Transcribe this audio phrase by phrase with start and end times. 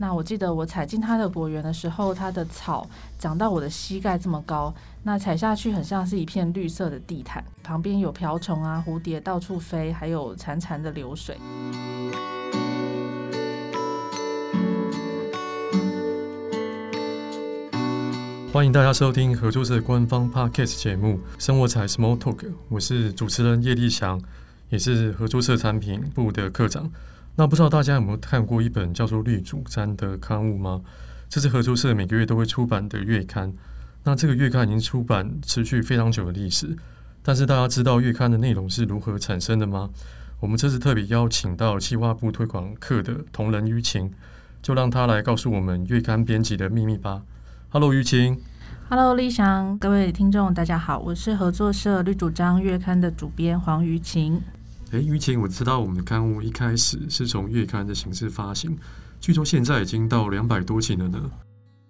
[0.00, 11.36] 那我记得我踩进它的果园的时候，它的草长到我的膝盖这么高，那踩下去很像是一片绿色的地毯，旁边有瓢虫啊、蝴蝶到处飞，还有潺潺的流水。
[18.52, 22.36] 欢迎大家收听合作社官方 Podcast 节目《生活采 Small Talk》，
[22.68, 24.22] 我是主持人叶立翔，
[24.68, 26.88] 也是合作社产品部的课长。
[27.38, 30.82] 那不知道大家有没有看过一本叫做《绿主张》的刊物吗？
[31.28, 33.54] 这是合作社每个月都会出版的月刊。
[34.02, 36.76] 那这个月刊已经出版持续非常久的历史，
[37.22, 39.88] 但是大家知道月刊的内容是如何产生的吗？
[40.40, 44.10] 我们这次特别邀请到企划部推广课的同仁于晴，
[44.60, 47.22] 就让他来告诉我们月刊编辑的秘密吧。
[47.68, 48.36] Hello，于晴。
[48.88, 54.42] Hello，立翔，各位听众，大家好，我是合作社《绿主张》月刊的主编黄于晴。
[54.90, 58.74] 哎，于晴，我知道我们的刊物一开始是从月刊的形式发行，
[59.20, 61.18] 据说现在已经到两百多期了呢。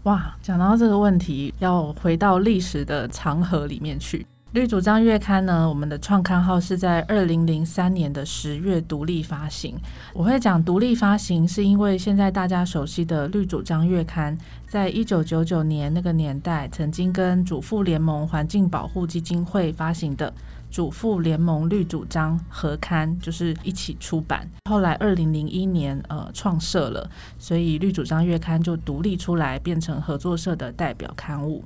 [0.03, 4.27] 哇，讲到这个问题，要回到历史的长河里面去。
[4.51, 9.77] 绿主张月刊呢，我们的创刊号是在二零零三年的十月独立发行。
[10.13, 20.33] 我会讲独立发行，是因为现在大家熟悉的绿主张月刊，在一九九九年那个年代，曾经跟主妇联盟环境保护基金会发行的。
[20.69, 31.63] 主妇联盟绿主张合刊就是一起出版，后来二零零一年呃创设了，所以绿主张月刊就独立出来，变成合作社的代表刊物。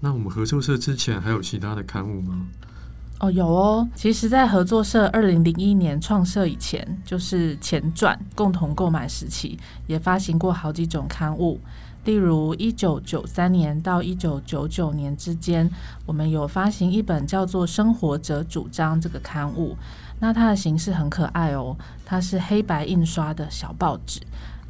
[0.00, 2.46] 那我们合作社之前还有其他的刊物吗？
[3.20, 3.88] 哦，有哦。
[3.96, 11.60] 其实，在合作社二零零一年创设以前，就是前传共同购买时期，也发行过好几种刊物。
[12.08, 15.70] 例如，一九九三年到一九九九年之间，
[16.06, 19.76] 我们有发行一本叫做《生活者主张》这个刊物。
[20.18, 24.22] 那它的形式很可爱哦，它是黑白印刷的小报纸，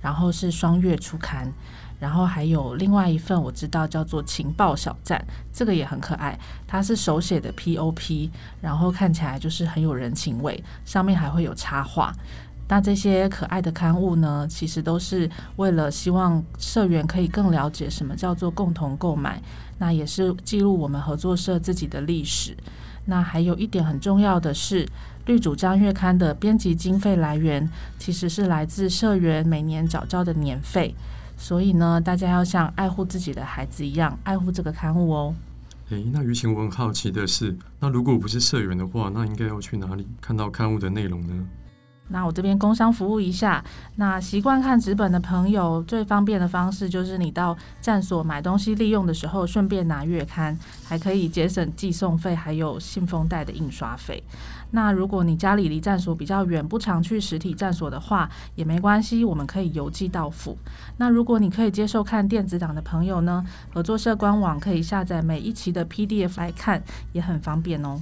[0.02, 1.52] 然后是双月出刊。
[2.00, 5.18] 然后还有另外一份我知道叫做《情报小站》，
[5.52, 6.36] 这个也很可爱，
[6.66, 8.30] 它是手写的 POP，
[8.60, 12.12] 然后看起来就是很有人情味，上面还会有插画。
[12.68, 19.42] 那这些可爱的刊物呢，其实都是为了希望社员可以更了解什么叫做共同购买，
[19.78, 22.54] 那也是记录我们合作社自己的历史。
[23.06, 24.86] 那还有一点很重要的是，
[25.24, 27.66] 绿主张月刊的编辑经费来源
[27.98, 30.94] 其实是来自社员每年缴交的年费，
[31.38, 35.34] 所以呢，大家要像爱护自己的孩子一样爱护这个刊物哦。
[35.88, 41.48] 诶，那于晴，我很好奇的是，那如果不是社员的话，那应该要去哪里看到刊物的内容呢？
[42.08, 43.62] 那我这边工商服务一下，
[43.96, 54.22] 那习惯看纸本的朋友，最方便的方式就是你到站所买东西利用的时候，顺便拿月刊，还可以节省寄送费，还有信封袋的印刷费。
[54.70, 60.58] 那如果你家里离站所比较远，不常去实体站所的话，也没关系，我们可以邮寄到府。
[60.98, 66.82] 那如果你可以接受看电子档的朋友呢，合作社官网可以下载每一期的 PDF 来看，
[67.12, 68.00] 也很方便哦。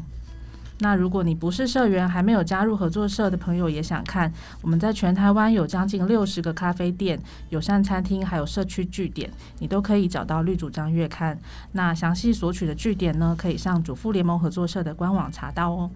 [0.78, 11.38] 那如果你不是社员，还没有加入合作社的朋友也想看，我们在全台湾有将近六十个咖啡店、友善餐厅，还有社区据点，你都可以找到绿主张月刊。
[11.72, 15.91] 那详细索取的据点呢，可以上主妇联盟合作社的官网查到哦。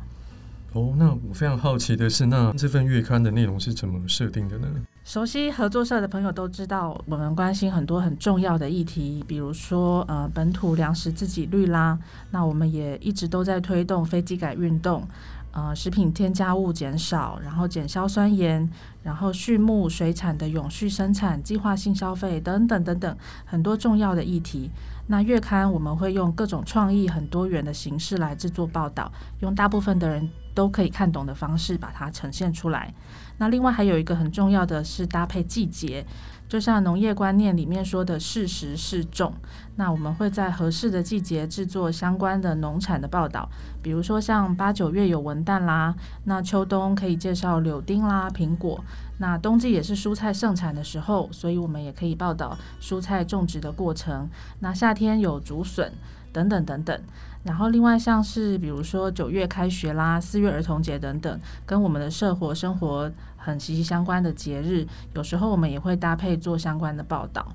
[0.72, 4.68] 哦，那我非常好奇的是，那这份月刊的内容是怎么设定的呢？
[5.10, 11.98] 熟悉合作社的朋友都知道，我们关心很多很重要的议题，比如说呃本土粮食自给率啦。
[12.30, 15.02] 那我们也一直都在推动非基改运动，
[15.50, 18.70] 呃食品添加物减少，然后减硝酸盐，
[19.02, 24.70] 然后畜牧水产的永续生产、计划性消费等等等等很多重要的议题。
[25.08, 29.10] 那月刊我们会用各种创意、很多元的形式来制作报道，
[29.40, 32.92] 用大部分的人都可以看懂的方式把它呈现出来。
[33.38, 36.04] 那另外还有一个很重要的是搭配季节，
[36.46, 39.32] 就像农业观念里面说的适时适种。
[39.76, 43.48] 那我们会在合适的季节制作相关的农产的报道，
[43.80, 45.94] 比如说像八九月有文旦啦，
[46.24, 48.84] 那秋冬可以介绍柳丁啦、苹果。
[49.16, 54.28] 那冬季也是蔬菜盛产的时候，所以我们也可以报道蔬菜种植的过程。
[54.58, 55.90] 那夏天有竹笋
[56.32, 57.00] 等等等等。
[57.42, 67.46] 然后，另外像是比如说九月开学啦、四月儿童节等等，跟我们的社活生活很息息相关的节日，有时候我们也会搭配做相关的报道。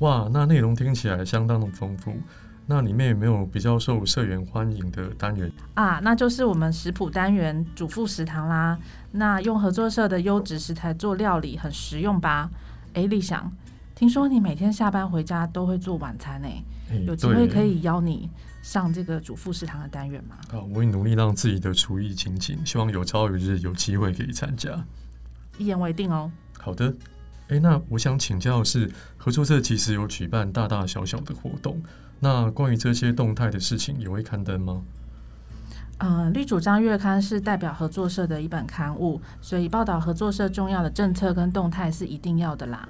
[0.00, 2.12] 哇，那内容听起来相当的丰富。
[2.66, 6.00] 那里面有没有比较受社员欢迎的单元啊？
[6.02, 8.76] 那就是我们食谱单元主妇食堂啦。
[9.12, 12.50] 那用合作社的优质食材做料理，很实用吧？
[12.92, 13.50] 哎，立翔，
[13.94, 16.48] 听说你每天下班回家都会做晚餐呢？
[17.06, 18.28] 有机会可以邀你
[18.62, 20.36] 上这个主妇食堂的单元吗？
[20.52, 24.70] 啊，我会努力让自己的厨艺精进，希望有朝一日有机会可以参加。
[25.58, 26.30] 一言为定哦。
[26.58, 26.94] 好的。
[27.48, 31.82] 哎，那我想请教的是，合作社其实有举办大大小小的活动，
[32.20, 34.82] 那关于这些动态的事情也会刊登吗？
[35.96, 42.86] 嗯，绿主张月刊是代表合作社的一本刊物，所以报道合作社重要的政策跟动态是一定要的啦。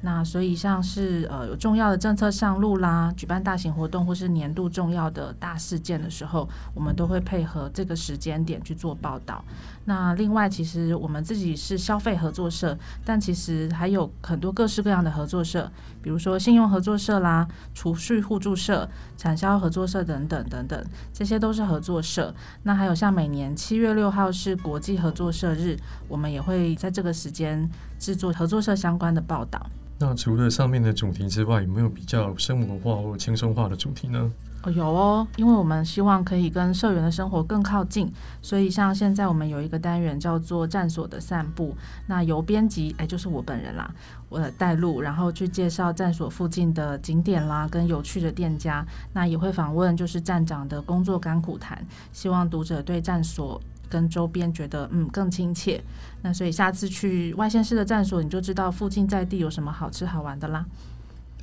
[0.00, 9.44] 那所以像是呃有重要的政策上路啦，举办大型活动或是年度重要的大事件的时候，我们都会配合这个时间点去做报道。
[9.88, 18.86] 那另外，其实我们自己是消费合作社，但其实还有很多各式各样的合作社，比如说信用合作社啦、储蓄互助社、
[19.16, 22.34] 产销合作社等等等等，这些都是合作社。
[22.64, 25.74] 那还有像每年七月六号是国际合作社日，
[26.06, 27.66] 我们也会在这个时间
[27.98, 29.66] 制作合作社相关的报道。
[29.98, 34.30] 那除了上面的主题之外，有没有比较生活化或轻松化的主题呢？
[34.62, 38.12] 哦，有哦，因为我们希望可以跟社员的生活更靠近，
[38.42, 41.76] 所以像现在我们有一个单元叫做“站所的散步”，
[42.08, 43.88] 那由编辑哎，就是我本人啦，
[44.28, 53.60] 我带路，然后去介绍站所附近的景点啦，跟有趣的店家，那也会访问就是站长的工作甘苦谈，希望读者对站所。
[53.90, 55.82] 跟周边觉得嗯更亲切，
[56.20, 60.62] 那所以下次去外县市的站所，你就知道附近在地有什么好吃好玩的啦。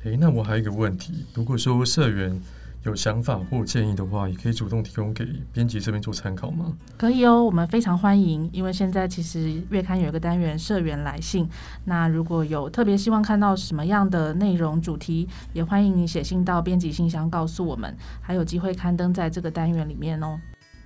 [0.04, 2.40] 诶，那我还有一个问题，如果说社员
[2.86, 6.72] 有想法或建议的话，也可以主动提供给编辑这边做参考吗？
[6.96, 11.48] 可以哦，我们非常欢迎，因为现在其实月刊有一个单元社员来信，
[11.84, 20.38] 那如果有特别希望看到什么样的内容主题，也欢迎你写信到编辑信箱告诉我们，还有机会刊登在这个单元里面哦。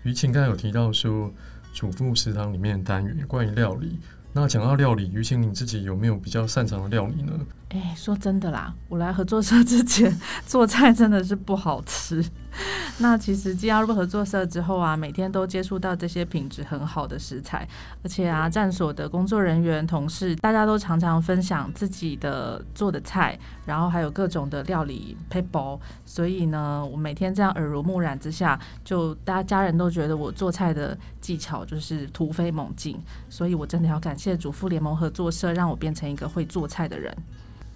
[0.02, 1.30] 于晴刚才有提到说，
[1.74, 3.98] 主妇食堂里面的单元关于料理，
[4.32, 7.32] 那讲到料理，于晴你自己有没有比较擅长的料理呢？
[7.70, 10.12] 哎，说真的啦，我来合作社之前
[10.44, 12.24] 做菜真的是不好吃。
[12.98, 17.66] 那其实加入合作社之后啊，每天都接触到这些品质很好的食材，
[18.02, 25.80] 而且啊，站所的工作人员、同事，大家都常常分享自己的做的菜，然后还有各种的料理配包。
[26.04, 33.00] 所以呢，我每天这样耳濡目染之下，就大家家人都觉得我做菜的技巧就是突飞猛进。
[33.28, 37.16] 所以我真的要感谢主妇联盟合作社，让我变成一个会做菜的人。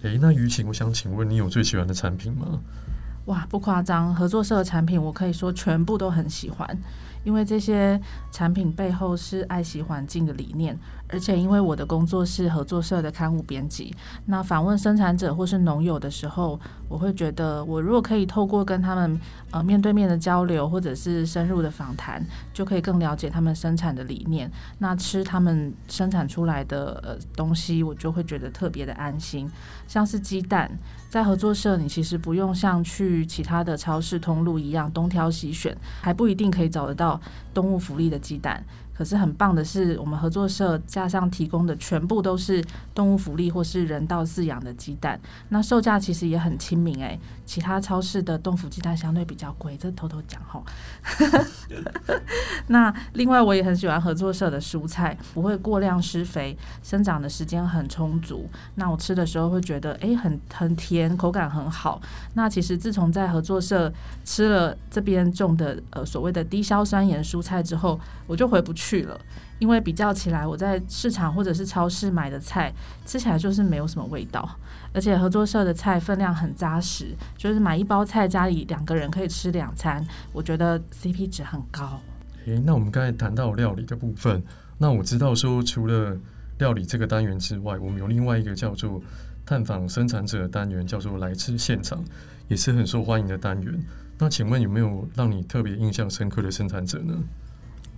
[0.09, 2.59] 诶，那于晴，我想请问你有最喜欢的产品吗？
[3.25, 6.77] 哇，不夸张，合作社的产品我可以说全部都很喜欢，
[7.25, 7.99] 因为这些
[8.31, 10.79] 产品背后是爱惜环境的理念。
[11.07, 13.95] 而且因为我的工作是合作社的刊物编辑，
[14.25, 24.51] 那访问生产者或是农友的时候，我会觉得我如果可以透过跟他们呃面对面的交流，或者是深入的访谈，就可以更了解他们生产的理念。
[24.79, 29.47] 那吃他们生产出来的呃东西，我就会觉得特别的安心。
[29.87, 30.75] 像是鸡蛋，
[31.07, 37.14] 在合作社你其实不用像去其他的超市通路一样东挑西选，还不一定可以找得到
[37.53, 38.63] 动物福利的鸡蛋。
[38.97, 42.63] 可是很棒的是，我们合作社加上提供的全部都是
[42.93, 45.19] 动物福利或是人道饲养的鸡蛋，
[45.49, 47.19] 那售价其实也很亲民诶。
[47.45, 50.63] 其他超市的动物鸡蛋相对比较贵，这偷偷讲吼。
[52.67, 58.49] 那另外我也很喜欢合作社的蔬菜，不会过量施肥，生长的时间很充足。
[58.75, 62.01] 那我吃的时候会觉得诶，很很甜，口感很好。
[62.33, 63.93] 那其实自从在合作社
[64.23, 69.19] 吃了这边种的呃所谓的低硝酸盐蔬菜之后，我就回不去去了。
[69.57, 72.71] 因为比较起来，我在市场或者是超市买的菜
[73.05, 74.47] 吃起来就是没有什么味道，
[74.93, 82.01] 而且合作社的菜分量很扎实，就是买一包菜家里两个人可以吃两餐，我觉得 CP 值很高。
[82.45, 84.43] 诶，那我们刚才谈到料理的部分，
[84.77, 86.17] 那我知道说除了
[86.57, 89.01] 料理这个单元之外，我们有另外一个叫做
[89.45, 92.03] 探访生产者的单元，叫做来吃现场，
[92.49, 93.73] 也是很受欢迎的单元。
[94.19, 97.15] 那请问有没有让你特别印象深刻的生产者呢？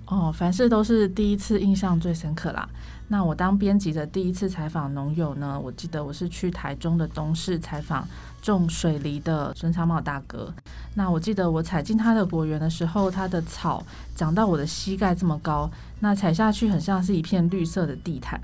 [0.07, 2.67] 哦，凡事都是第一次印象最深刻啦。
[3.09, 8.07] 那我当编辑的第一次采访农友呢，我记得我是去台中的东市采访
[8.41, 10.53] 种水梨的孙长茂大哥。
[10.95, 13.85] 那我记得我踩进他的果园的时候，他的草
[14.15, 18.39] 长到我的膝盖这么高，那踩下去很像是一片绿色的地毯。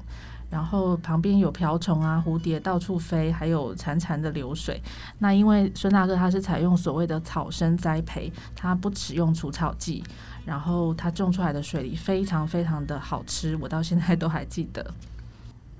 [0.54, 4.80] 然后旁边有瓢虫啊、蝴蝶到处飞，还有潺潺的流水。
[5.18, 10.04] 那因为孙大哥他是采用所谓的草生栽培，他不使用除草剂。
[10.46, 14.86] 然后他种出来的水梨非常非常的好吃，我到现在都还记得。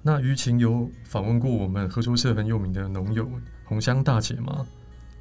[0.02, 3.30] 那于晴有访问过我们合作社很有名的农友
[3.66, 4.66] 红香大姐吗？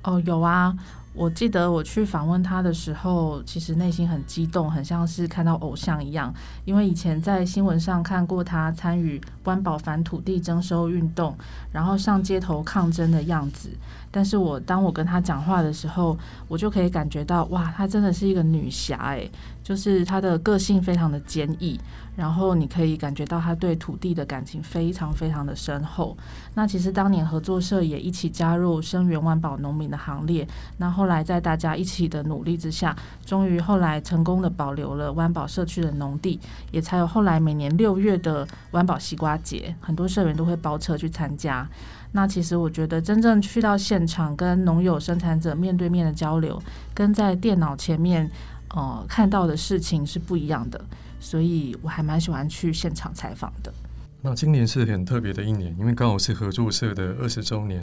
[0.05, 0.75] 哦，有啊，
[1.15, 6.33] 我记得我去访问他的时候，其实内心很激动，很像是看到偶像一样。
[6.65, 11.37] 因为以前在新闻上看过他参与湾宝反土地征收运动，
[11.71, 13.69] 然后上街头抗争的样子。
[14.11, 16.17] 但是我当我跟他讲话的时候，
[16.49, 19.31] 我就可以感觉到，哇，她真的是一个女侠诶，
[19.63, 21.79] 就是她的个性非常的坚毅。
[22.15, 26.15] 然后你可以感觉到他对土地的感情非常非常的深厚。
[26.53, 30.47] 那其实当年合作社也一起加入声援湾宝农民的行列。
[30.77, 36.39] 然后后来在大家一起的努力之下，终于后来成功的保留了湾宝社区的农地，
[36.71, 41.69] 也才有后来每年六月的湾宝西瓜节，很多社员都会包车去参加。
[42.13, 46.63] 那其实我觉得真正去到现场跟农友生产者面对面的交流，
[46.95, 48.31] 跟在电脑前面
[48.73, 50.81] 呃看到的事情是不一样的。
[51.19, 53.75] 所以我还蛮喜欢去现场采访的。
[54.21, 57.83] 那今年是很特别的一年，因为刚好是合作社的二十周年。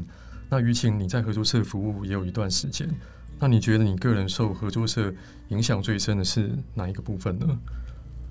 [0.49, 2.89] 那于晴，你在合作社服务也有一段时间，
[3.39, 5.13] 那你觉得你个人受合作社
[5.49, 7.45] 影响最深的是哪一个部分呢？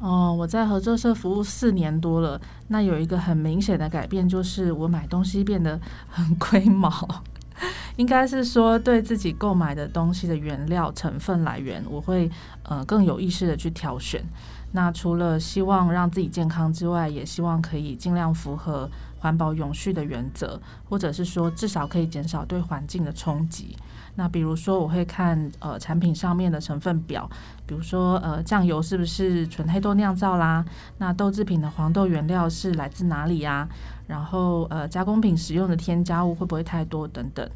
[0.00, 7.22] 哦，我在合作社服务四年多了，那有一个很明显的改变，就是我买东西变得很龟毛。
[7.96, 12.30] 应该是说，对自己购买的东西的原料成分来源，我会
[12.62, 14.24] 呃更有意识的去挑选。
[14.70, 23.76] 那除了希望让自己健康之外，也希望可以尽量符合环保永续的原则，或者是说至少可以减少对环境的冲击。
[24.14, 27.30] 那比如说，我会看呃产品上面的成分表，
[27.66, 30.64] 比如说呃酱油是不是纯黑豆酿造啦？
[30.98, 33.68] 那豆制品的黄豆原料是来自哪里呀？
[34.08, 37.48] 然后呃加工品使用的添加物会不会太多等等。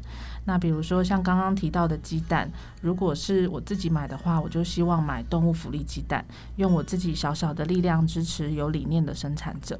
[0.45, 2.49] 那比如说像刚刚提到的鸡蛋，
[2.81, 6.23] 如果是我自己买的话，我就希望买动物福利鸡蛋，
[6.55, 9.77] 用我自己小小的力量支持有理念的生产者。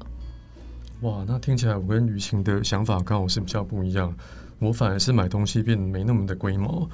[1.04, 4.10] 哇，那听起来我跟于晴的想法刚好是比较不一样。
[4.58, 6.88] 我反而是买东西变得没那么的龟毛，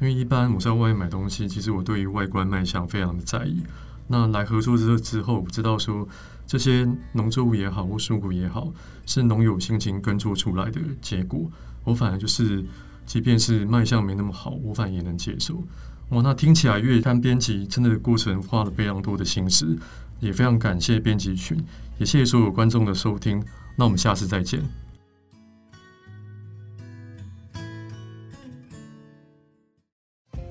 [0.00, 3.62] 因为一般我在外面买东西，其实我对于外观卖相非常的在意。
[4.06, 6.06] 那来合作社之后，我知道说
[6.46, 8.70] 这些农作物也好或蔬果也好，
[9.06, 11.50] 是农友辛勤耕作出来的结果，
[11.84, 12.62] 我反而就是。
[13.06, 15.62] 即便是卖相没那么好，我反而也能接受。
[16.08, 19.76] 哇，那听起来月刊编辑真的过程花了非常多的心思，
[20.20, 21.58] 也非常感谢编辑群，
[21.98, 23.42] 也谢谢所有观众的收听。
[23.76, 24.62] 那我们下次再见。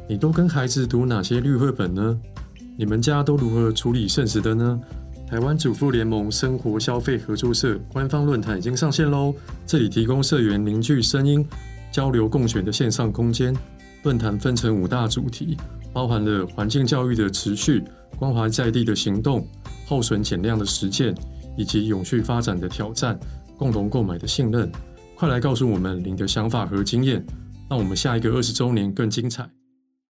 [0.07, 2.19] 你都跟孩子读哪些绿绘本呢？
[2.77, 4.79] 你们家都如何处理剩食的呢？
[5.27, 9.33] 台湾主妇联盟生活消费合作社官方论坛已经上线喽，
[9.65, 11.43] 这里提供社员凝聚声音。
[11.91, 13.55] 交流共选的线上空间，
[14.03, 15.57] 论坛分成五大主题，
[15.93, 17.83] 包含了环境教育的持续、
[18.17, 19.47] 关怀在地的行动、
[19.85, 21.15] 耗损减量的实践，
[21.55, 23.17] 以及永续发展的挑战。
[23.55, 24.69] 共同购买的信任，
[25.15, 27.23] 快来告诉我们您的想法和经验，
[27.69, 29.47] 让我们下一个二十周年更精彩。